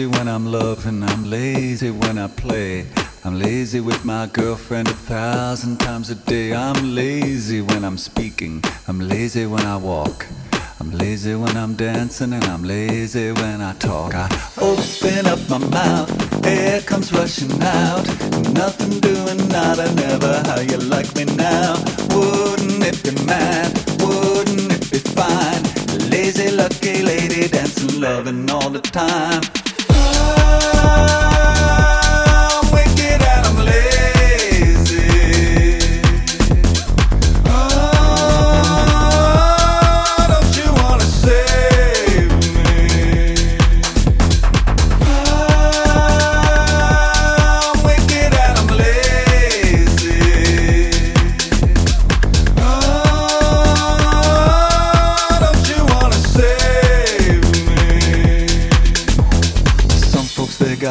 [0.00, 2.86] Lazy when I'm loving, I'm lazy when I play.
[3.22, 6.54] I'm lazy with my girlfriend a thousand times a day.
[6.54, 10.26] I'm lazy when I'm speaking, I'm lazy when I walk.
[10.80, 14.14] I'm lazy when I'm dancing and I'm lazy when I talk.
[14.14, 18.06] I open up my mouth, air comes rushing out.
[18.54, 20.40] Nothing doing, nada, never.
[20.46, 21.74] How you like me now?
[22.14, 23.68] Wouldn't it be mad?
[24.00, 25.62] Wouldn't it be fine?
[26.08, 29.42] Lazy, lucky lady dancing, loving all the time.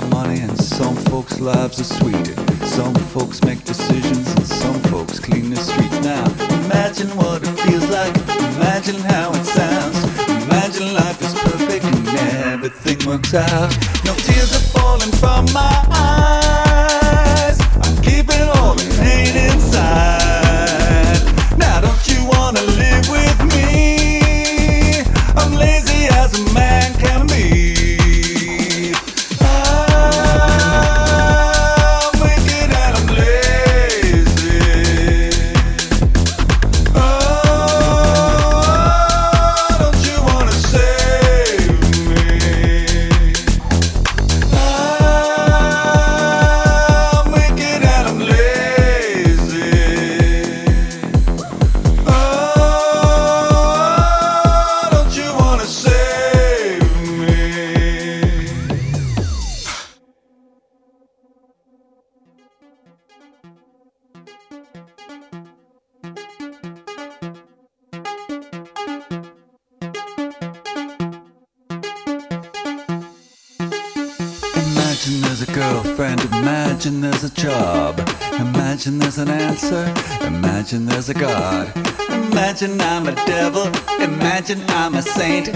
[0.00, 2.26] Got money and some folks' lives are sweet.
[2.66, 6.00] Some folks make decisions and some folks clean the streets.
[6.00, 6.24] Now
[6.64, 8.16] imagine what it feels like.
[8.56, 9.98] Imagine how it sounds.
[10.46, 12.08] Imagine life is perfect and
[12.52, 13.70] everything works out.
[14.04, 17.60] No tears are falling from my eyes.
[17.86, 20.23] I'm keeping all the pain inside.
[75.34, 77.98] There's a girlfriend, imagine there's a job.
[78.34, 79.92] Imagine there's an answer,
[80.24, 81.72] imagine there's a God.
[82.08, 83.66] Imagine I'm a devil,
[84.00, 85.52] imagine I'm a saint.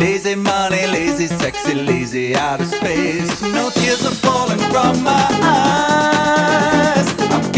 [0.00, 3.42] Lazy money, lazy sexy, lazy out of space.
[3.42, 7.08] No tears are falling from my eyes.
[7.30, 7.51] I'm